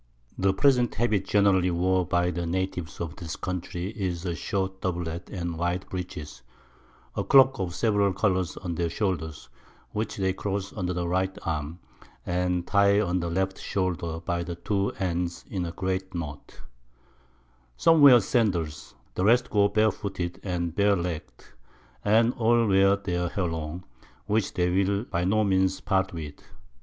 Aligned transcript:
The 0.35 0.51
present 0.51 0.95
Habit 0.95 1.25
generally 1.27 1.69
wore 1.69 2.07
by 2.07 2.31
the 2.31 2.47
Natives 2.47 2.99
of 2.99 3.17
this 3.17 3.35
Country 3.35 3.91
is 3.91 4.25
a 4.25 4.33
short 4.33 4.81
Doublet 4.81 5.29
and 5.29 5.59
wide 5.59 5.85
Breeches, 5.91 6.41
a 7.15 7.23
Cloak 7.23 7.59
of 7.59 7.75
several 7.75 8.11
Colours 8.11 8.57
on 8.57 8.73
their 8.73 8.89
Shoulders, 8.89 9.49
which 9.91 10.17
they 10.17 10.33
cross 10.33 10.73
under 10.73 10.91
the 10.91 11.07
Right 11.07 11.37
Arm, 11.43 11.77
and 12.25 12.65
tye 12.65 12.99
on 12.99 13.19
the 13.19 13.29
Left 13.29 13.59
Shoulder 13.61 14.19
by 14.19 14.41
the 14.43 14.55
2 14.55 14.93
Ends 14.93 15.45
in 15.51 15.65
a 15.67 15.71
great 15.71 16.15
Knot: 16.15 16.61
Some 17.77 18.01
wear 18.01 18.19
Sandals, 18.21 18.95
the 19.13 19.23
rest 19.23 19.51
go 19.51 19.67
bare 19.67 19.91
footed 19.91 20.39
and 20.41 20.73
bare 20.73 20.95
legg'd, 20.95 21.45
and 22.03 22.33
all 22.33 22.65
wear 22.65 22.95
their 22.95 23.29
Hair 23.29 23.45
long, 23.49 23.83
which 24.25 24.55
they 24.55 24.67
will 24.67 25.03
by 25.03 25.25
no 25.25 25.43
means 25.43 25.79
part 25.79 26.11
with. 26.11 26.39